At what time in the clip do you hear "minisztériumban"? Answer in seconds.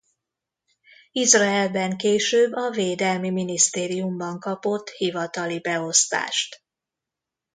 3.29-4.39